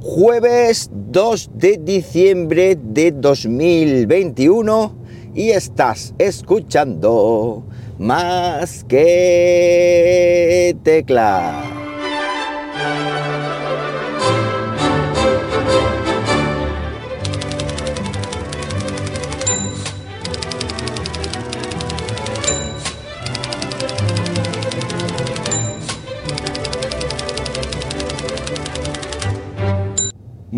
[0.00, 4.94] jueves 2 de diciembre de 2021
[5.34, 7.64] y estás escuchando
[7.98, 11.77] más que tecla.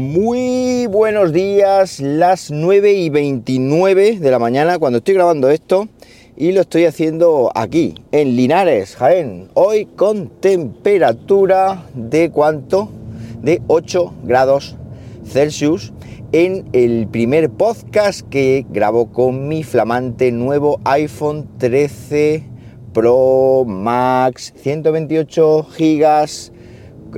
[0.01, 5.91] Muy buenos días, las 9 y 29 de la mañana cuando estoy grabando esto
[6.39, 9.49] y lo estoy haciendo aquí, en Linares, Jaén.
[9.53, 12.89] Hoy con temperatura de cuánto?
[13.43, 14.75] De 8 grados
[15.27, 15.93] Celsius
[16.33, 22.43] en el primer podcast que grabo con mi flamante nuevo iPhone 13
[22.95, 26.50] Pro Max 128 gigas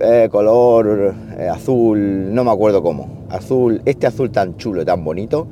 [0.01, 5.47] eh, color eh, azul, no me acuerdo cómo, azul, este azul tan chulo, tan bonito,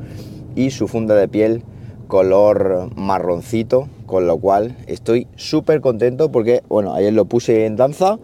[0.55, 1.63] y su funda de piel
[2.09, 8.19] color marroncito, con lo cual estoy súper contento porque, bueno, ayer lo puse en danza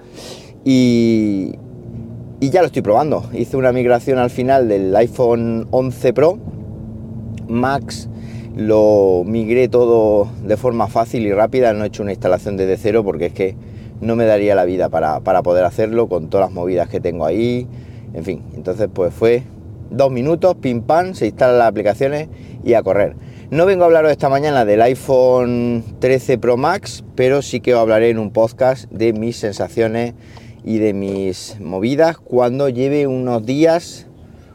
[0.65, 1.55] y,
[2.41, 3.25] y ya lo estoy probando.
[3.33, 6.39] Hice una migración al final del iPhone 11 Pro
[7.49, 8.09] Max,
[8.57, 13.05] lo migré todo de forma fácil y rápida, no he hecho una instalación desde cero
[13.05, 13.55] porque es que
[14.01, 17.67] no me daría la vida para, poder hacerlo con todas las movidas que tengo ahí.
[18.15, 19.43] En fin, entonces pues fue
[19.91, 22.29] dos minutos, pim pam, se instalan las aplicaciones
[22.65, 23.17] y a correr.
[23.51, 27.81] No vengo a hablaros esta mañana del iPhone 13 Pro Max, pero sí que os
[27.81, 30.15] hablaré en un podcast de mis sensaciones
[30.65, 34.09] y de mis movidas cuando lleve unos días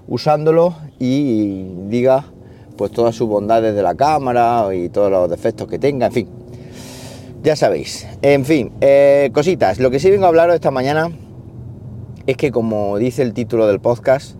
[0.08, 2.26] usándolo y diga
[2.78, 6.30] pues todas sus bondades de la cámara y todos los defectos que tenga, en fin,
[7.44, 8.08] ya sabéis.
[8.22, 9.80] En fin, eh, cositas.
[9.80, 11.12] Lo que sí vengo a hablaros esta mañana
[12.28, 14.36] es que, como dice el título del podcast,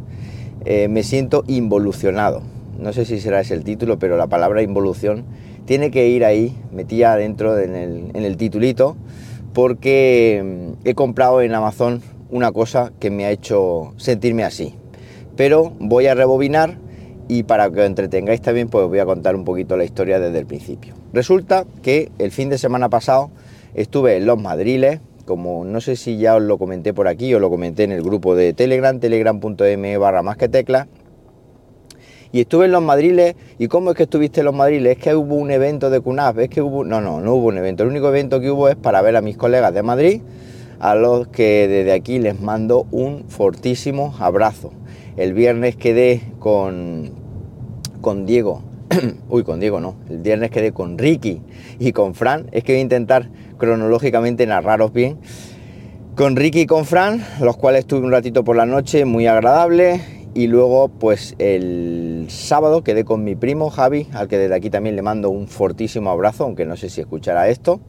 [0.66, 2.44] eh, me siento involucionado.
[2.80, 5.26] No sé si será ese el título, pero la palabra involución
[5.66, 8.96] tiene que ir ahí, metida dentro en el, en el titulito,
[9.54, 14.76] porque mm, he comprado en Amazon una cosa que me ha hecho sentirme así.
[15.36, 16.78] Pero voy a rebobinar
[17.32, 20.20] y para que os entretengáis también, pues os voy a contar un poquito la historia
[20.20, 20.96] desde el principio.
[21.14, 23.32] Resulta que el fin de semana pasado
[23.74, 27.40] estuve en Los Madriles, como no sé si ya os lo comenté por aquí, o
[27.40, 30.90] lo comenté en el grupo de Telegram, telegram.me barra más que tecla,
[32.34, 34.98] y estuve en Los Madriles, ¿y cómo es que estuviste en Los Madriles?
[34.98, 36.84] Es que hubo un evento de CUNAF, es que hubo...
[36.84, 39.22] No, no, no hubo un evento, el único evento que hubo es para ver a
[39.22, 40.22] mis colegas de Madrid,
[40.82, 44.74] a los que desde aquí les mando un fortísimo abrazo.
[45.16, 47.21] El viernes quedé con,
[48.02, 48.64] con Diego.
[49.30, 49.96] Uy, con Diego no.
[50.10, 51.42] El viernes quedé con Ricky
[51.80, 52.48] y con Fran.
[52.52, 55.18] Es que voy a intentar cronológicamente narraros bien.
[56.16, 60.02] Con Ricky y con Fran, los cuales estuve un ratito por la noche, muy agradable.
[60.34, 64.96] Y luego, pues el sábado quedé con mi primo Javi, al que desde aquí también
[64.96, 67.82] le mando un fortísimo abrazo, aunque no sé si escuchará esto.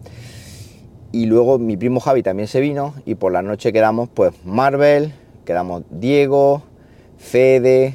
[1.13, 5.13] Y luego mi primo Javi también se vino y por la noche quedamos pues Marvel,
[5.45, 6.63] quedamos Diego,
[7.19, 7.95] Fede,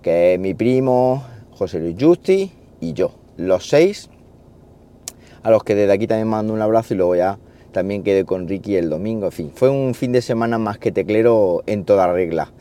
[0.00, 1.24] que mi primo,
[1.58, 4.08] José Luis Justi y yo, los seis,
[5.42, 7.38] a los que desde aquí también mando un abrazo y luego ya
[7.72, 10.92] también quedé con Ricky el domingo, en fin, fue un fin de semana más que
[10.92, 12.52] teclero en toda regla.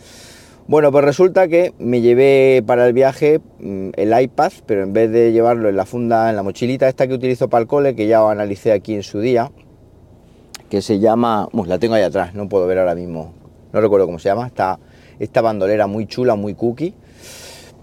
[0.68, 5.12] Bueno, pues resulta que me llevé para el viaje mm, el iPad, pero en vez
[5.12, 8.08] de llevarlo en la funda, en la mochilita esta que utilizo para el cole, que
[8.08, 9.52] ya analicé aquí en su día,
[10.72, 13.31] que se llama, bueno, la tengo ahí atrás, no puedo ver ahora mismo,
[13.72, 14.79] no recuerdo cómo se llama, está
[15.19, 16.96] esta bandolera muy chula, muy cookie,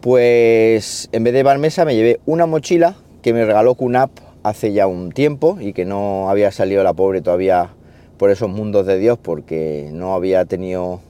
[0.04, 4.10] pues en vez de llevar mesa me llevé una mochila que me regaló QNAP
[4.42, 7.70] hace ya un tiempo y que no había salido la pobre todavía
[8.18, 11.00] por esos mundos de Dios porque no había tenido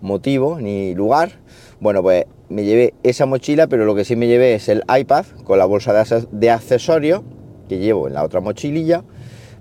[0.00, 1.32] motivo ni lugar.
[1.80, 5.26] Bueno, pues me llevé esa mochila, pero lo que sí me llevé es el iPad
[5.42, 7.22] con la bolsa de accesorios
[7.68, 9.02] que llevo en la otra mochililla.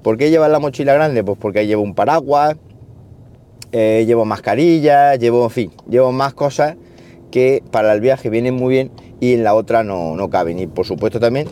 [0.04, 1.24] ¿Por qué llevar la mochila grande?
[1.24, 2.58] Pues porque ahí llevo un paraguas,
[3.72, 6.76] eh, llevo mascarilla, llevo, en fin, llevo más cosas
[7.34, 10.60] que para el viaje vienen muy bien y en la otra no, no caben.
[10.60, 11.48] Y por supuesto también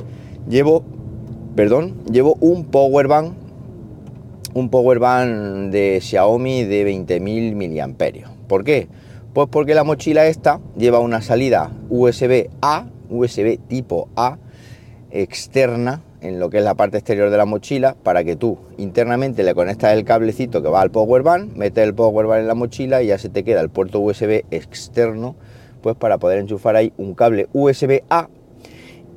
[0.47, 0.83] llevo,
[1.55, 3.33] perdón, llevo un power bank,
[4.53, 8.29] un power bank de Xiaomi de 20.000 miliamperios.
[8.47, 8.89] ¿Por qué?
[9.33, 14.37] Pues porque la mochila esta lleva una salida USB A, USB tipo A,
[15.09, 19.41] externa en lo que es la parte exterior de la mochila para que tú internamente
[19.41, 22.53] le conectas el cablecito que va al power bank, metes el power bank en la
[22.53, 25.35] mochila y ya se te queda el puerto USB externo
[25.81, 28.29] pues para poder enchufar ahí un cable USB A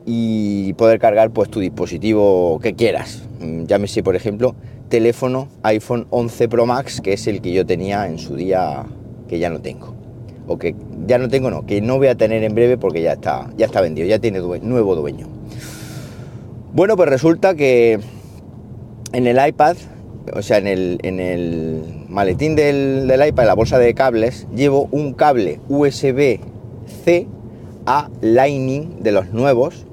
[0.06, 3.22] y poder cargar pues tu dispositivo que quieras.
[3.40, 4.54] Mm, llámese por ejemplo
[4.88, 8.84] teléfono iPhone 11 Pro Max, que es el que yo tenía en su día
[9.28, 9.94] que ya no tengo.
[10.46, 10.74] o que
[11.06, 13.64] ya no tengo, no, que no voy a tener en breve porque ya está, ya
[13.66, 15.26] está vendido, ya tiene nuevo dueño.
[16.74, 17.98] Bueno, pues resulta que
[19.12, 19.76] en el iPad,
[20.34, 24.46] o sea, en el, en el maletín del, del iPad, en la bolsa de cables,
[24.54, 25.60] llevo un cable
[26.84, 27.26] USB-C
[27.86, 29.86] a Lightning de los nuevos,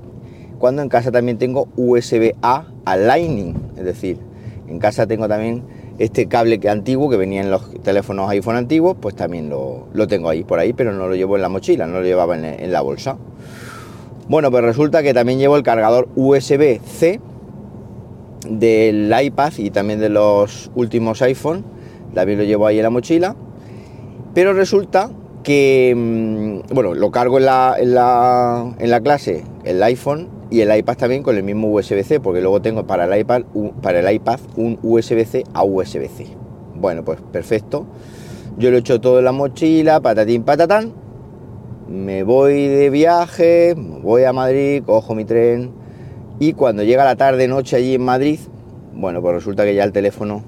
[0.60, 4.18] cuando en casa también tengo USB-A a Lightning, es decir,
[4.68, 5.64] en casa tengo también
[5.98, 10.30] este cable que antiguo que venía en los teléfonos iPhone antiguos, pues también lo, tengo
[10.30, 12.82] ahí por ahí, pero no lo llevo en la mochila, no lo llevaba en, la
[12.82, 13.18] bolsa.
[14.30, 17.20] Bueno, pues resulta que también llevo el cargador USB-C
[18.48, 21.66] del iPad y también de los últimos iPhone,
[22.14, 23.36] también lo llevo ahí en la mochila,
[24.34, 25.12] pero resulta
[25.44, 30.62] que, mm, bueno, lo cargo en la, en la, en la clase, el iPhone y
[30.62, 33.44] el iPad también con el mismo USB-C, porque luego tengo para el iPad,
[33.82, 36.28] para el iPad un USB-C a USB-C.
[36.76, 37.86] Bueno, pues perfecto.
[38.58, 40.94] Yo lo he hecho todo en la mochila, patatín patatán.
[41.88, 45.72] Me voy de viaje, voy a Madrid, cojo mi tren
[46.40, 48.40] y cuando llega la tarde noche allí en Madrid,
[48.94, 50.44] bueno, pues resulta que ya el teléfono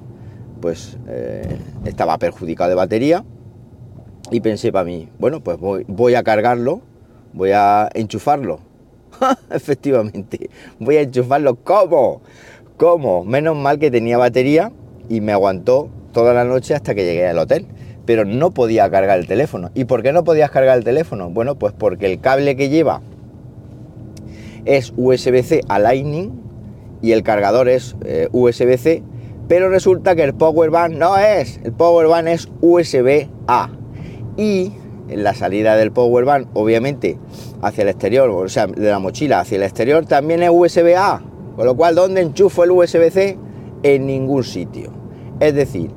[0.60, 3.24] pues eh, estaba perjudicado de batería
[4.34, 6.80] y pensé para mí, bueno, pues voy, voy a cargarlo,
[7.32, 8.58] voy a enchufarlo
[9.50, 10.50] Efectivamente,
[10.80, 11.56] voy a enchufarlo.
[11.56, 12.20] ¿Cómo?
[12.76, 13.24] ¿Cómo?
[13.24, 14.72] Menos mal que tenía batería
[15.08, 17.66] y me aguantó toda la noche hasta que llegué al hotel.
[18.06, 19.70] Pero no podía cargar el teléfono.
[19.72, 21.30] ¿Y por qué no podías cargar el teléfono?
[21.30, 23.02] Bueno, pues porque el cable que lleva
[24.64, 26.32] es USB-C a Lightning
[27.02, 29.04] y el cargador es eh, USB-C,
[29.46, 33.83] pero resulta que el power bank no es, el power bank es USB-A.
[34.36, 34.72] Y
[35.08, 37.18] la salida del power bank, obviamente
[37.62, 41.22] hacia el exterior, o sea, de la mochila hacia el exterior, también es USB-A.
[41.56, 43.38] Con lo cual, ¿dónde enchufo el USB-C?
[43.82, 44.90] En ningún sitio.
[45.40, 45.90] Es decir,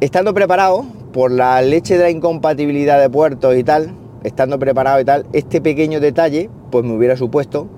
[0.00, 5.04] estando preparado por la leche de la incompatibilidad de puertos y tal, estando preparado y
[5.04, 7.68] tal, este pequeño detalle, pues me hubiera supuesto,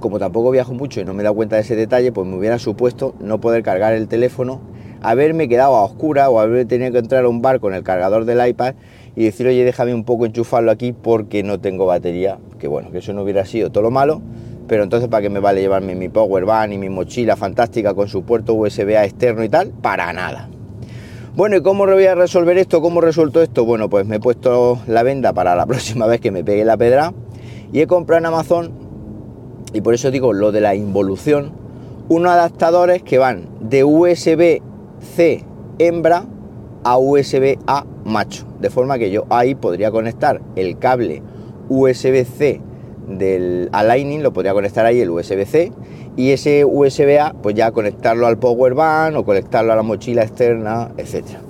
[0.00, 2.36] como tampoco viajo mucho y no me he dado cuenta de ese detalle, pues me
[2.36, 4.60] hubiera supuesto no poder cargar el teléfono,
[5.06, 8.24] haberme quedado a oscura o haber tenido que entrar a un bar con el cargador
[8.24, 8.74] del iPad
[9.14, 12.98] y decir, oye, déjame un poco enchufarlo aquí porque no tengo batería, que bueno, que
[12.98, 14.20] eso no hubiera sido todo lo malo,
[14.66, 18.08] pero entonces ¿para qué me vale llevarme mi power bank y mi mochila fantástica con
[18.08, 19.68] su puerto USB A externo y tal?
[19.70, 20.48] Para nada.
[21.36, 22.80] Bueno, ¿y cómo voy a resolver esto?
[22.80, 23.64] ¿Cómo resuelto esto?
[23.64, 26.76] Bueno, pues me he puesto la venda para la próxima vez que me pegue la
[26.76, 27.14] pedra
[27.72, 28.72] y he comprado en Amazon,
[29.72, 31.52] y por eso digo lo de la involución,
[32.08, 33.84] unos adaptadores que van de
[35.06, 35.44] USB-C
[35.78, 36.24] hembra
[36.84, 38.46] a USB-A macho.
[38.60, 41.22] De forma que yo ahí podría conectar el cable
[41.68, 42.60] USB-C
[43.08, 45.72] del a lo podría conectar ahí el USB-C
[46.16, 50.90] y ese USB-A pues ya conectarlo al power bank o conectarlo a la mochila externa,
[50.96, 51.40] etcétera.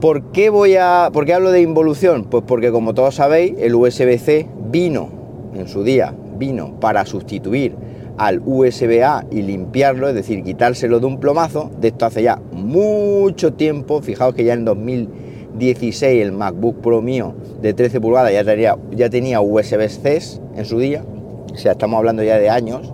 [0.00, 2.24] ¿Por qué voy a por qué hablo de involución?
[2.24, 5.08] Pues porque como todos sabéis, el USB-C vino
[5.54, 7.74] en su día, vino para sustituir
[8.18, 13.52] al USB-A y limpiarlo, es decir, quitárselo de un plomazo, de esto hace ya mucho
[13.52, 18.76] tiempo, fijaos que ya en 2016 el MacBook Pro mío de 13 pulgadas ya tenía,
[18.92, 21.04] ya tenía USB-C en su día,
[21.52, 22.92] o sea, estamos hablando ya de años,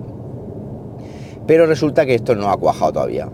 [1.46, 3.28] pero resulta que esto no ha cuajado todavía.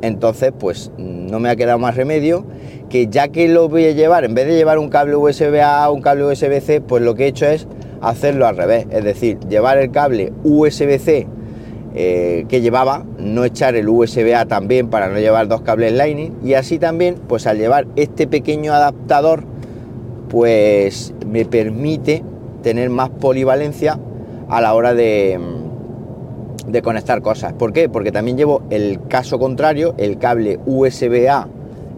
[0.00, 2.44] Entonces, pues no me ha quedado más remedio
[2.88, 5.94] que ya que lo voy a llevar, en vez de llevar un cable USB-A o
[5.94, 7.66] un cable USB-C, pues lo que he hecho es
[8.00, 11.26] hacerlo al revés, es decir, llevar el cable USB-C
[12.00, 16.54] eh, que llevaba, no echar el USB-A también para no llevar dos cables Lightning y
[16.54, 19.42] así también, pues al llevar este pequeño adaptador,
[20.28, 22.22] pues me permite
[22.62, 23.98] tener más polivalencia
[24.48, 25.40] a la hora de,
[26.68, 27.52] de conectar cosas.
[27.54, 27.88] ¿Por qué?
[27.88, 31.48] Porque también llevo el caso contrario, el cable USB-A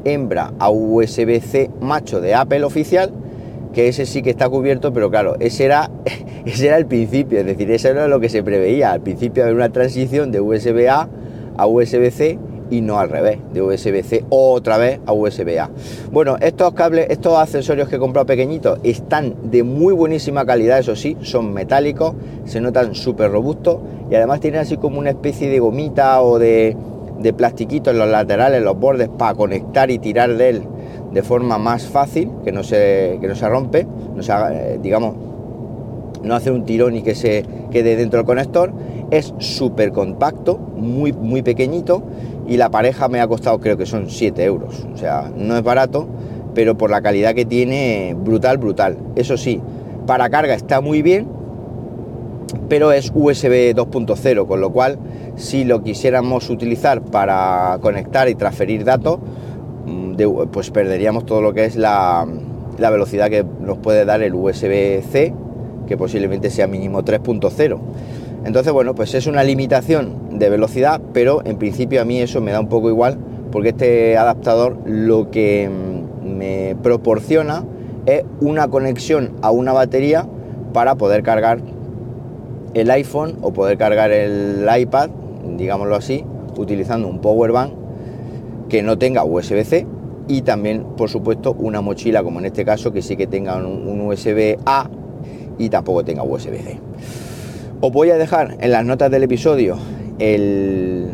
[0.04, 3.12] hembra a USB-C macho de Apple oficial,
[3.74, 5.90] que ese sí que está cubierto, pero claro, ese era,
[6.44, 8.92] ese era el principio, es decir, eso era lo que se preveía.
[8.92, 11.08] Al principio había una transición de USB-A
[11.56, 12.38] a USB-C
[12.70, 15.70] y no al revés, de USB-C otra vez a USB-A.
[16.12, 20.94] Bueno, estos cables, estos accesorios que he comprado pequeñitos están de muy buenísima calidad, eso
[20.94, 23.78] sí, son metálicos, se notan súper robustos
[24.10, 26.76] y además tienen así como una especie de gomita o de,
[27.18, 30.62] de plastiquito en los laterales, los bordes para conectar y tirar de él
[31.12, 35.14] de forma más fácil, que no se, que no se rompe, no se eh, digamos,
[36.22, 38.72] no hace un tirón y que se quede dentro del conector.
[39.10, 42.02] Es súper compacto, muy, muy pequeñito
[42.46, 44.86] y la pareja me ha costado creo que son 7 euros.
[44.92, 46.08] O sea, no es barato,
[46.54, 48.98] pero por la calidad que tiene, brutal, brutal.
[49.16, 49.60] Eso sí,
[50.06, 51.28] para carga está muy bien,
[52.68, 54.98] pero es USB 2.0, con lo cual
[55.36, 59.18] si lo quisiéramos utilizar para conectar y transferir datos,
[60.52, 62.26] pues perderíamos todo lo que es la,
[62.78, 65.32] la velocidad que nos puede dar el USB-C,
[65.86, 67.78] que posiblemente sea mínimo 3.0.
[68.44, 72.52] Entonces, bueno, pues es una limitación de velocidad, pero en principio a mí eso me
[72.52, 73.18] da un poco igual,
[73.52, 77.64] porque este adaptador lo que mm, me proporciona
[78.06, 80.26] es una conexión a una batería
[80.72, 81.60] para poder cargar
[82.72, 85.10] el iPhone o poder cargar el iPad,
[85.56, 86.24] digámoslo así,
[86.56, 87.72] utilizando un power bank
[88.68, 89.86] que no tenga USB-C
[90.28, 94.00] y también, por supuesto, una mochila, como en este caso, que sí que tenga un
[94.00, 94.88] USB-A
[95.60, 96.78] y tampoco tenga USB-C.
[97.80, 99.76] Os voy a dejar en las notas del episodio
[100.18, 101.08] el,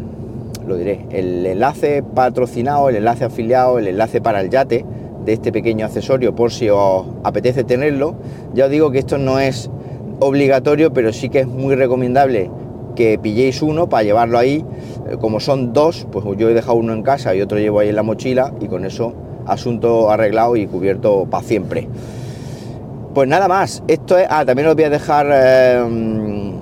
[0.66, 4.84] lo diré, el enlace patrocinado, el enlace afiliado, el enlace para el yate
[5.24, 8.14] de este pequeño accesorio por si os apetece tenerlo.
[8.54, 9.68] Ya os digo que esto no es
[10.20, 12.50] obligatorio, pero sí que es muy recomendable
[12.94, 14.64] que pilléis uno para llevarlo ahí.
[15.10, 17.88] Eh, como son dos, pues yo he dejado uno en casa y otro llevo ahí
[17.88, 19.12] en la mochila y con eso
[19.46, 21.88] asunto arreglado y cubierto para siempre.
[23.16, 24.26] Pues nada más, esto es...
[24.28, 25.82] Ah, también os voy a dejar eh,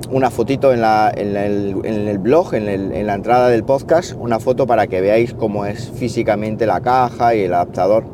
[0.08, 5.34] una fotito en, el, blog, en, la entrada del podcast, una foto para que veáis
[5.34, 8.04] cómo es físicamente la caja y el adaptador.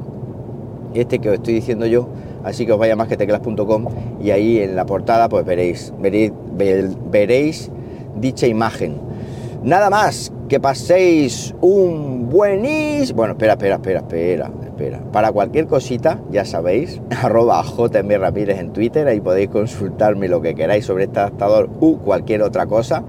[0.94, 2.08] Este que os estoy diciendo yo,
[2.42, 3.88] así que os vaya más que teclas.com
[4.22, 6.32] y ahí en la portada pues veréis, veréis,
[7.10, 7.70] veréis
[8.16, 8.96] dicha imagen.
[9.62, 13.18] Nada más, que paséis un buenísimo...
[13.18, 14.50] Bueno, espera, espera, espera, espera,
[15.12, 20.54] Para cualquier cosita, ya sabéis, arroba JM Ramírez en Twitter, ahí podéis consultarme lo que
[20.54, 23.04] queráis sobre este adaptador u cualquier otra cosa.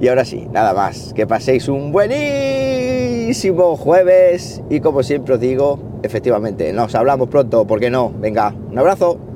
[0.00, 5.78] Y ahora sí, nada más, que paséis un buenísimo jueves y como siempre os digo,
[6.02, 8.12] efectivamente, nos hablamos pronto, ¿por qué no?
[8.18, 9.31] Venga, un abrazo.